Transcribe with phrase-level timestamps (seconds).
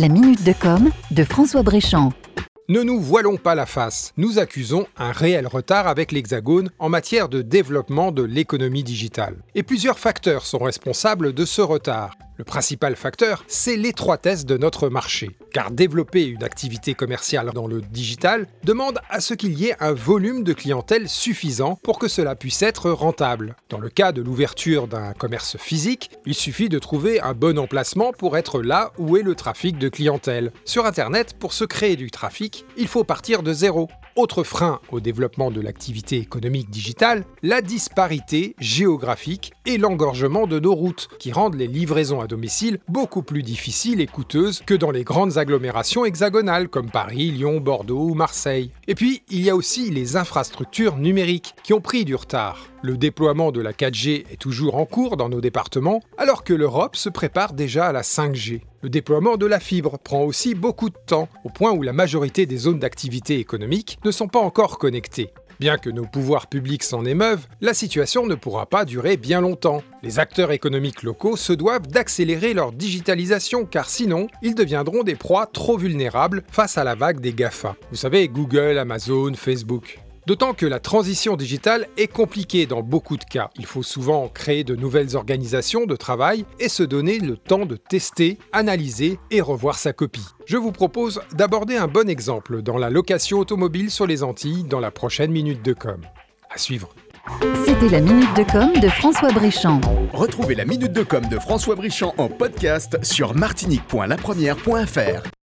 [0.00, 2.14] La minute de com de François Bréchamp.
[2.70, 7.28] Ne nous voilons pas la face, nous accusons un réel retard avec l'Hexagone en matière
[7.28, 9.42] de développement de l'économie digitale.
[9.54, 12.16] Et plusieurs facteurs sont responsables de ce retard.
[12.38, 15.36] Le principal facteur, c'est l'étroitesse de notre marché.
[15.52, 19.92] Car développer une activité commerciale dans le digital demande à ce qu'il y ait un
[19.92, 23.56] volume de clientèle suffisant pour que cela puisse être rentable.
[23.68, 28.12] Dans le cas de l'ouverture d'un commerce physique, il suffit de trouver un bon emplacement
[28.12, 30.52] pour être là où est le trafic de clientèle.
[30.64, 33.88] Sur Internet, pour se créer du trafic, il faut partir de zéro.
[34.16, 40.74] Autre frein au développement de l'activité économique digitale, la disparité géographique et l'engorgement de nos
[40.74, 45.04] routes, qui rendent les livraisons à domicile beaucoup plus difficiles et coûteuses que dans les
[45.04, 48.70] grandes agglomérations hexagonales comme Paris, Lyon, Bordeaux ou Marseille.
[48.86, 52.68] Et puis, il y a aussi les infrastructures numériques qui ont pris du retard.
[52.82, 56.96] Le déploiement de la 4G est toujours en cours dans nos départements, alors que l'Europe
[56.96, 58.60] se prépare déjà à la 5G.
[58.82, 62.46] Le déploiement de la fibre prend aussi beaucoup de temps, au point où la majorité
[62.46, 65.30] des zones d'activité économique ne sont pas encore connectées.
[65.60, 69.82] Bien que nos pouvoirs publics s'en émeuvent, la situation ne pourra pas durer bien longtemps.
[70.02, 75.44] Les acteurs économiques locaux se doivent d'accélérer leur digitalisation car sinon, ils deviendront des proies
[75.44, 77.76] trop vulnérables face à la vague des GAFA.
[77.90, 79.98] Vous savez, Google, Amazon, Facebook.
[80.30, 83.50] D'autant que la transition digitale est compliquée dans beaucoup de cas.
[83.58, 87.74] Il faut souvent créer de nouvelles organisations de travail et se donner le temps de
[87.74, 90.28] tester, analyser et revoir sa copie.
[90.46, 94.78] Je vous propose d'aborder un bon exemple dans la location automobile sur les Antilles dans
[94.78, 96.00] la prochaine Minute de Com.
[96.48, 96.94] À suivre.
[97.66, 99.80] C'était la minute de com de François Bréchamp.
[100.12, 105.39] Retrouvez la minute de com de François Brichand en podcast sur martinique.lapremière.fr.